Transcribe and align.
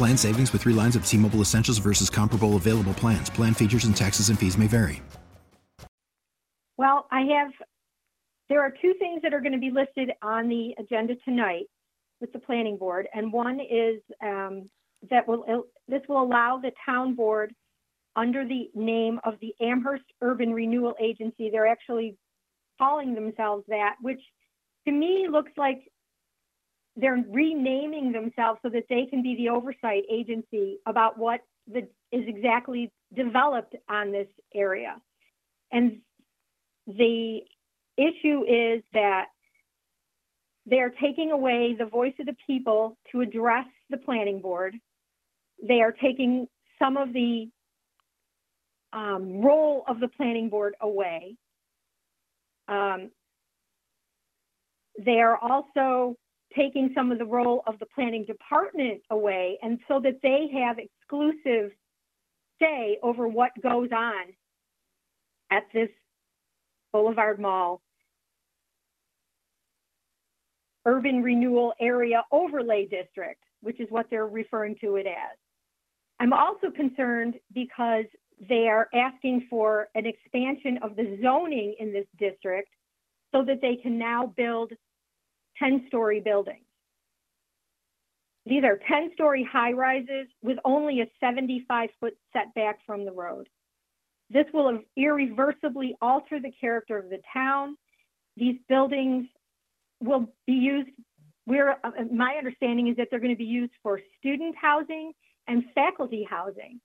Plan 0.00 0.16
savings 0.16 0.50
with 0.54 0.62
three 0.62 0.72
lines 0.72 0.96
of 0.96 1.04
T 1.04 1.18
Mobile 1.18 1.42
Essentials 1.42 1.76
versus 1.76 2.08
comparable 2.08 2.56
available 2.56 2.94
plans. 2.94 3.28
Plan 3.28 3.52
features 3.52 3.84
and 3.84 3.94
taxes 3.94 4.30
and 4.30 4.38
fees 4.38 4.56
may 4.56 4.66
vary. 4.66 5.02
Well, 6.78 7.06
I 7.12 7.20
have, 7.36 7.50
there 8.48 8.62
are 8.62 8.72
two 8.80 8.94
things 8.98 9.20
that 9.20 9.34
are 9.34 9.40
going 9.40 9.52
to 9.52 9.58
be 9.58 9.70
listed 9.70 10.12
on 10.22 10.48
the 10.48 10.74
agenda 10.78 11.16
tonight 11.16 11.66
with 12.18 12.32
the 12.32 12.38
planning 12.38 12.78
board. 12.78 13.08
And 13.12 13.30
one 13.30 13.60
is 13.60 14.00
um, 14.24 14.70
that 15.10 15.28
will, 15.28 15.66
this 15.86 16.00
will 16.08 16.22
allow 16.22 16.56
the 16.56 16.72
town 16.86 17.14
board 17.14 17.52
under 18.16 18.48
the 18.48 18.70
name 18.74 19.20
of 19.24 19.34
the 19.42 19.54
Amherst 19.60 20.04
Urban 20.22 20.54
Renewal 20.54 20.94
Agency. 20.98 21.50
They're 21.50 21.66
actually 21.66 22.16
calling 22.78 23.14
themselves 23.14 23.64
that, 23.68 23.96
which 24.00 24.22
to 24.86 24.92
me 24.92 25.26
looks 25.30 25.52
like 25.58 25.82
they're 26.96 27.24
renaming 27.30 28.12
themselves 28.12 28.58
so 28.62 28.68
that 28.70 28.84
they 28.88 29.06
can 29.06 29.22
be 29.22 29.36
the 29.36 29.48
oversight 29.48 30.02
agency 30.10 30.78
about 30.86 31.18
what 31.18 31.40
the, 31.72 31.80
is 32.12 32.24
exactly 32.26 32.90
developed 33.14 33.74
on 33.88 34.12
this 34.12 34.26
area. 34.54 34.96
And 35.72 35.98
the 36.86 37.40
issue 37.96 38.44
is 38.44 38.82
that 38.92 39.26
they're 40.66 40.92
taking 41.00 41.30
away 41.30 41.74
the 41.78 41.86
voice 41.86 42.14
of 42.18 42.26
the 42.26 42.36
people 42.46 42.96
to 43.12 43.20
address 43.20 43.66
the 43.88 43.96
planning 43.96 44.40
board. 44.40 44.74
They 45.62 45.80
are 45.80 45.92
taking 45.92 46.48
some 46.78 46.96
of 46.96 47.12
the 47.12 47.48
um, 48.92 49.40
role 49.40 49.84
of 49.86 50.00
the 50.00 50.08
planning 50.08 50.48
board 50.48 50.74
away. 50.80 51.36
Um, 52.68 53.10
they 55.04 55.20
are 55.20 55.36
also 55.36 56.16
taking 56.56 56.90
some 56.94 57.12
of 57.12 57.18
the 57.18 57.24
role 57.24 57.62
of 57.66 57.78
the 57.78 57.86
planning 57.86 58.24
department 58.24 59.00
away 59.10 59.58
and 59.62 59.78
so 59.88 60.00
that 60.00 60.20
they 60.22 60.48
have 60.52 60.78
exclusive 60.78 61.72
say 62.60 62.98
over 63.02 63.28
what 63.28 63.50
goes 63.62 63.88
on 63.92 64.24
at 65.50 65.64
this 65.72 65.88
Boulevard 66.92 67.40
Mall 67.40 67.80
urban 70.86 71.22
renewal 71.22 71.74
area 71.80 72.22
overlay 72.32 72.86
district, 72.86 73.42
which 73.60 73.80
is 73.80 73.86
what 73.90 74.06
they're 74.10 74.26
referring 74.26 74.76
to 74.80 74.96
it 74.96 75.06
as. 75.06 75.36
I'm 76.18 76.32
also 76.32 76.70
concerned 76.74 77.34
because 77.54 78.04
they 78.48 78.68
are 78.68 78.88
asking 78.94 79.46
for 79.50 79.88
an 79.94 80.06
expansion 80.06 80.78
of 80.82 80.96
the 80.96 81.18
zoning 81.22 81.74
in 81.78 81.92
this 81.92 82.06
district 82.18 82.70
so 83.32 83.44
that 83.44 83.60
they 83.60 83.76
can 83.76 83.98
now 83.98 84.32
build 84.36 84.72
10 85.58 85.84
story 85.88 86.20
buildings. 86.20 86.64
These 88.46 88.64
are 88.64 88.80
10 88.88 89.10
story 89.14 89.46
high 89.50 89.72
rises 89.72 90.26
with 90.42 90.58
only 90.64 91.00
a 91.00 91.06
75 91.20 91.90
foot 92.00 92.16
setback 92.32 92.78
from 92.86 93.04
the 93.04 93.12
road. 93.12 93.48
This 94.30 94.46
will 94.54 94.78
irreversibly 94.96 95.96
alter 96.00 96.40
the 96.40 96.52
character 96.60 96.96
of 96.96 97.10
the 97.10 97.20
town. 97.32 97.76
These 98.36 98.56
buildings 98.68 99.26
will 100.00 100.32
be 100.46 100.54
used, 100.54 100.88
uh, 101.48 101.90
my 102.12 102.34
understanding 102.38 102.88
is 102.88 102.96
that 102.96 103.08
they're 103.10 103.20
going 103.20 103.34
to 103.34 103.38
be 103.38 103.44
used 103.44 103.72
for 103.82 104.00
student 104.18 104.54
housing 104.60 105.12
and 105.46 105.64
faculty 105.74 106.26
housing. 106.28 106.80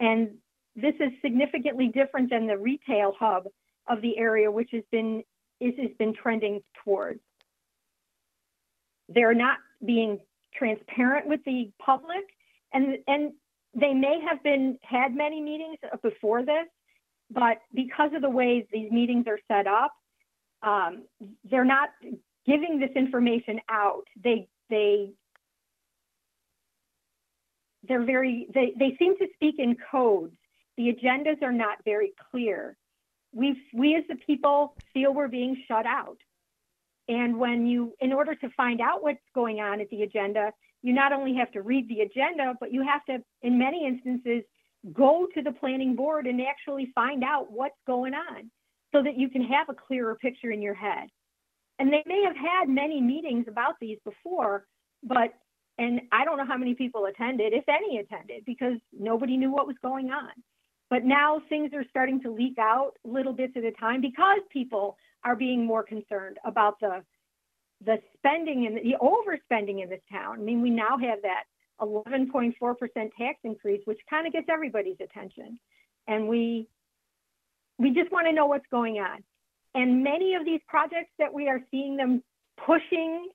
And 0.00 0.38
this 0.74 0.94
is 1.00 1.12
significantly 1.22 1.88
different 1.88 2.30
than 2.30 2.46
the 2.46 2.56
retail 2.56 3.12
hub 3.18 3.44
of 3.88 4.00
the 4.00 4.16
area, 4.18 4.50
which 4.50 4.70
has 4.72 4.84
been, 4.90 5.22
is, 5.60 5.74
has 5.78 5.90
been 5.98 6.14
trending 6.14 6.60
towards. 6.84 7.20
They're 9.08 9.34
not 9.34 9.58
being 9.84 10.18
transparent 10.54 11.26
with 11.26 11.40
the 11.44 11.70
public, 11.84 12.24
and 12.72 12.98
and 13.06 13.32
they 13.74 13.94
may 13.94 14.20
have 14.28 14.42
been 14.42 14.78
had 14.82 15.14
many 15.14 15.40
meetings 15.40 15.78
before 16.02 16.44
this, 16.44 16.66
but 17.30 17.58
because 17.74 18.10
of 18.14 18.22
the 18.22 18.30
way 18.30 18.66
these 18.72 18.90
meetings 18.90 19.26
are 19.26 19.38
set 19.48 19.66
up, 19.66 19.92
um, 20.62 21.04
they're 21.44 21.64
not 21.64 21.90
giving 22.46 22.80
this 22.80 22.90
information 22.96 23.60
out. 23.70 24.04
They 24.22 24.48
they 24.70 25.12
they're 27.86 28.04
very 28.04 28.48
they, 28.52 28.72
they 28.78 28.96
seem 28.98 29.16
to 29.18 29.26
speak 29.34 29.56
in 29.58 29.76
codes. 29.90 30.34
The 30.76 30.92
agendas 30.92 31.42
are 31.42 31.52
not 31.52 31.78
very 31.84 32.12
clear. 32.30 32.76
We 33.32 33.60
we 33.74 33.96
as 33.96 34.04
the 34.08 34.16
people 34.16 34.74
feel 34.94 35.12
we're 35.12 35.28
being 35.28 35.62
shut 35.68 35.86
out. 35.86 36.18
And 37.08 37.38
when 37.38 37.66
you, 37.66 37.94
in 38.00 38.12
order 38.12 38.34
to 38.34 38.48
find 38.50 38.80
out 38.80 39.02
what's 39.02 39.18
going 39.34 39.60
on 39.60 39.80
at 39.80 39.88
the 39.90 40.02
agenda, 40.02 40.52
you 40.82 40.92
not 40.92 41.12
only 41.12 41.34
have 41.34 41.50
to 41.52 41.62
read 41.62 41.88
the 41.88 42.00
agenda, 42.00 42.54
but 42.60 42.72
you 42.72 42.82
have 42.82 43.04
to, 43.06 43.24
in 43.42 43.58
many 43.58 43.86
instances, 43.86 44.42
go 44.92 45.26
to 45.34 45.42
the 45.42 45.52
planning 45.52 45.96
board 45.96 46.26
and 46.26 46.40
actually 46.42 46.92
find 46.94 47.24
out 47.24 47.50
what's 47.50 47.78
going 47.86 48.14
on 48.14 48.50
so 48.92 49.02
that 49.02 49.18
you 49.18 49.28
can 49.28 49.42
have 49.42 49.68
a 49.68 49.74
clearer 49.74 50.14
picture 50.16 50.50
in 50.50 50.62
your 50.62 50.74
head. 50.74 51.08
And 51.78 51.92
they 51.92 52.02
may 52.06 52.22
have 52.26 52.36
had 52.36 52.68
many 52.68 53.00
meetings 53.00 53.46
about 53.48 53.74
these 53.80 53.98
before, 54.04 54.66
but, 55.02 55.32
and 55.78 56.00
I 56.12 56.24
don't 56.24 56.38
know 56.38 56.46
how 56.46 56.56
many 56.56 56.74
people 56.74 57.06
attended, 57.06 57.52
if 57.52 57.64
any 57.68 57.98
attended, 57.98 58.44
because 58.44 58.78
nobody 58.92 59.36
knew 59.36 59.50
what 59.50 59.66
was 59.66 59.76
going 59.82 60.10
on. 60.10 60.30
But 60.90 61.04
now 61.04 61.42
things 61.48 61.72
are 61.74 61.84
starting 61.90 62.20
to 62.22 62.32
leak 62.32 62.58
out 62.58 62.92
little 63.04 63.32
bits 63.32 63.52
at 63.56 63.64
a 63.64 63.72
time 63.72 64.00
because 64.00 64.38
people 64.50 64.96
are 65.24 65.36
being 65.36 65.64
more 65.64 65.82
concerned 65.82 66.38
about 66.44 66.80
the 66.80 67.02
the 67.84 67.98
spending 68.16 68.66
and 68.66 68.76
the 68.76 68.96
overspending 69.00 69.82
in 69.82 69.88
this 69.88 70.00
town. 70.10 70.38
I 70.38 70.42
mean, 70.42 70.60
we 70.60 70.70
now 70.70 70.98
have 70.98 71.22
that 71.22 71.44
11.4% 71.80 72.54
tax 72.92 73.38
increase, 73.44 73.80
which 73.84 74.00
kind 74.10 74.26
of 74.26 74.32
gets 74.32 74.48
everybody's 74.50 74.96
attention, 75.00 75.60
and 76.08 76.26
we 76.26 76.68
we 77.78 77.90
just 77.90 78.10
want 78.10 78.26
to 78.26 78.32
know 78.32 78.46
what's 78.46 78.66
going 78.70 78.96
on. 78.96 79.22
And 79.74 80.02
many 80.02 80.34
of 80.34 80.44
these 80.44 80.60
projects 80.66 81.12
that 81.18 81.32
we 81.32 81.48
are 81.48 81.60
seeing 81.70 81.96
them 81.96 82.22
pushing 82.66 83.28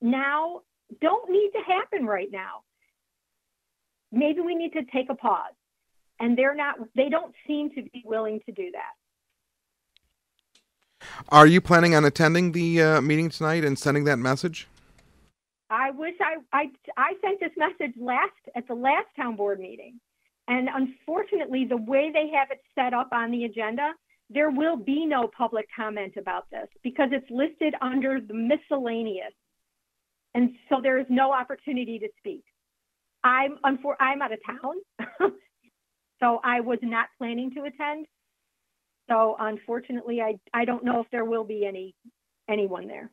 now 0.00 0.62
don't 1.00 1.30
need 1.30 1.50
to 1.52 1.60
happen 1.66 2.06
right 2.06 2.28
now. 2.30 2.62
Maybe 4.10 4.40
we 4.40 4.54
need 4.54 4.72
to 4.72 4.84
take 4.84 5.10
a 5.10 5.14
pause. 5.14 5.52
And 6.20 6.36
they're 6.36 6.54
not, 6.54 6.76
they 6.96 7.08
don't 7.08 7.34
seem 7.46 7.70
to 7.70 7.82
be 7.82 8.02
willing 8.04 8.40
to 8.46 8.52
do 8.52 8.70
that. 8.72 8.94
Are 11.30 11.46
you 11.46 11.60
planning 11.60 11.94
on 11.94 12.04
attending 12.04 12.52
the 12.52 12.82
uh, 12.82 13.00
meeting 13.00 13.28
tonight 13.28 13.64
and 13.64 13.78
sending 13.78 14.04
that 14.04 14.18
message? 14.18 14.68
I 15.70 15.90
wish 15.90 16.14
I, 16.20 16.36
I 16.52 16.70
I 16.96 17.12
sent 17.20 17.40
this 17.40 17.50
message 17.56 17.94
last 18.00 18.32
at 18.56 18.66
the 18.68 18.74
last 18.74 19.06
town 19.16 19.36
board 19.36 19.60
meeting, 19.60 20.00
and 20.46 20.68
unfortunately, 20.72 21.66
the 21.68 21.76
way 21.76 22.10
they 22.12 22.30
have 22.34 22.50
it 22.50 22.60
set 22.74 22.94
up 22.94 23.10
on 23.12 23.30
the 23.30 23.44
agenda, 23.44 23.92
there 24.30 24.50
will 24.50 24.76
be 24.76 25.04
no 25.04 25.28
public 25.28 25.66
comment 25.74 26.14
about 26.16 26.50
this 26.50 26.68
because 26.82 27.10
it's 27.12 27.30
listed 27.30 27.74
under 27.82 28.18
the 28.20 28.32
miscellaneous, 28.32 29.34
and 30.34 30.52
so 30.70 30.80
there 30.82 30.98
is 30.98 31.06
no 31.10 31.32
opportunity 31.32 31.98
to 31.98 32.08
speak. 32.18 32.44
I'm 33.22 33.58
unfor- 33.64 33.96
I'm 34.00 34.22
out 34.22 34.32
of 34.32 34.38
town, 34.46 35.10
so 36.20 36.40
I 36.42 36.60
was 36.60 36.78
not 36.82 37.08
planning 37.18 37.50
to 37.56 37.64
attend. 37.64 38.06
So 39.08 39.36
unfortunately, 39.38 40.20
I, 40.20 40.38
I 40.52 40.64
don't 40.64 40.84
know 40.84 41.00
if 41.00 41.06
there 41.10 41.24
will 41.24 41.44
be 41.44 41.66
any 41.66 41.94
anyone 42.48 42.86
there. 42.86 43.10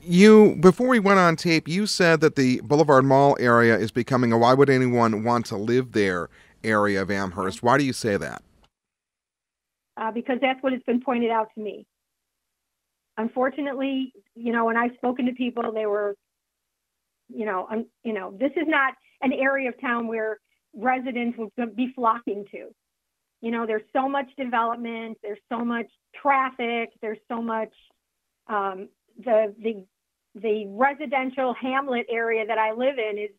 You 0.00 0.56
before 0.56 0.88
we 0.88 0.98
went 0.98 1.18
on 1.18 1.36
tape, 1.36 1.68
you 1.68 1.86
said 1.86 2.20
that 2.20 2.36
the 2.36 2.60
Boulevard 2.60 3.04
Mall 3.04 3.36
area 3.38 3.76
is 3.76 3.90
becoming 3.90 4.32
a 4.32 4.38
why 4.38 4.54
would 4.54 4.70
anyone 4.70 5.22
want 5.22 5.46
to 5.46 5.56
live 5.56 5.92
there 5.92 6.28
area 6.64 7.02
of 7.02 7.10
Amherst. 7.10 7.62
Why 7.62 7.78
do 7.78 7.84
you 7.84 7.92
say 7.92 8.16
that? 8.16 8.42
Uh, 9.96 10.10
because 10.10 10.38
that's 10.40 10.62
what 10.62 10.72
has 10.72 10.82
been 10.86 11.00
pointed 11.00 11.30
out 11.30 11.48
to 11.54 11.60
me. 11.60 11.86
Unfortunately, 13.16 14.12
you 14.34 14.52
know, 14.52 14.64
when 14.64 14.76
I've 14.76 14.94
spoken 14.96 15.26
to 15.26 15.32
people, 15.32 15.72
they 15.72 15.86
were, 15.86 16.16
you 17.28 17.44
know, 17.44 17.68
um, 17.70 17.86
you 18.02 18.12
know, 18.12 18.34
this 18.38 18.52
is 18.56 18.66
not 18.66 18.94
an 19.20 19.32
area 19.32 19.68
of 19.68 19.80
town 19.80 20.06
where 20.06 20.38
residents 20.74 21.38
would 21.38 21.76
be 21.76 21.92
flocking 21.94 22.46
to. 22.52 22.68
You 23.42 23.50
know, 23.50 23.66
there's 23.66 23.82
so 23.92 24.08
much 24.08 24.28
development, 24.38 25.18
there's 25.22 25.40
so 25.50 25.64
much 25.64 25.88
traffic, 26.14 26.90
there's 27.02 27.18
so 27.28 27.42
much 27.42 27.72
um, 28.46 28.88
the 29.18 29.54
the 29.60 29.84
the 30.34 30.66
residential 30.68 31.54
hamlet 31.60 32.06
area 32.08 32.46
that 32.46 32.56
I 32.56 32.72
live 32.72 32.96
in 32.98 33.18
is 33.18 33.30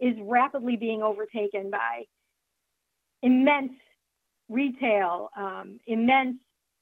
is 0.00 0.16
rapidly 0.22 0.76
being 0.76 1.02
overtaken 1.02 1.70
by 1.70 2.04
immense 3.22 3.72
retail, 4.48 5.28
um, 5.36 5.78
immense. 5.86 6.36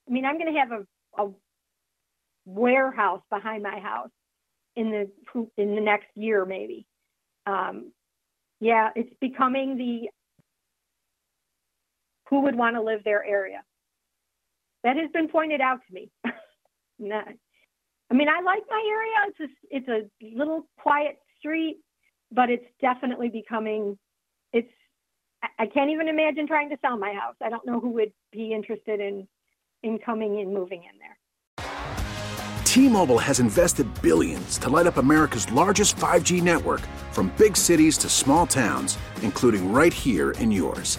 I 0.08 0.12
mean, 0.12 0.25
I'm 0.25 0.38
going 0.38 0.52
to 0.52 0.58
have 0.58 0.70
a, 0.72 1.25
a 1.25 1.30
warehouse 2.46 3.22
behind 3.28 3.62
my 3.62 3.78
house 3.80 4.10
in 4.76 4.90
the 4.90 5.10
in 5.56 5.75
the 5.75 5.80
next 5.80 6.06
year, 6.14 6.44
maybe. 6.44 6.86
Um, 7.46 7.92
yeah, 8.60 8.90
it's 8.94 9.12
becoming 9.20 9.76
the 9.76 10.08
who 12.28 12.42
would 12.42 12.54
want 12.54 12.76
to 12.76 12.82
live 12.82 13.00
there 13.04 13.25
area. 13.25 13.62
That 14.84 14.96
has 14.96 15.10
been 15.12 15.28
pointed 15.28 15.60
out 15.60 15.80
to 15.86 15.94
me. 15.94 16.10
I 18.10 18.14
mean, 18.14 18.28
I 18.28 18.40
like 18.42 18.62
my 18.70 18.84
area. 18.88 19.16
It's 19.28 19.40
a, 19.40 19.76
it's 19.76 19.88
a 19.88 20.36
little 20.36 20.66
quiet 20.78 21.19
street, 21.38 21.78
but 22.32 22.50
it's 22.50 22.66
definitely 22.80 23.28
becoming. 23.28 23.98
It's. 24.52 24.69
I 25.56 25.66
can't 25.66 25.90
even 25.90 26.08
imagine 26.08 26.48
trying 26.48 26.69
to 26.70 26.76
sell 26.80 26.98
my 26.98 27.12
house. 27.12 27.36
I 27.40 27.48
don't 27.48 27.64
know 27.64 27.78
who 27.78 27.90
would 27.90 28.12
be 28.32 28.52
interested 28.52 28.98
in, 28.98 29.28
in 29.84 30.00
coming 30.04 30.40
and 30.40 30.52
moving 30.52 30.82
in 30.82 30.98
there. 30.98 31.16
T-Mobile 32.64 33.19
has 33.19 33.38
invested 33.38 33.86
billions 34.02 34.58
to 34.58 34.69
light 34.69 34.88
up 34.88 34.96
America's 34.96 35.50
largest 35.52 35.96
5G 35.96 36.42
network, 36.42 36.80
from 37.12 37.32
big 37.38 37.56
cities 37.56 37.96
to 37.98 38.08
small 38.08 38.48
towns, 38.48 38.98
including 39.22 39.72
right 39.72 39.92
here 39.92 40.32
in 40.32 40.50
yours. 40.50 40.98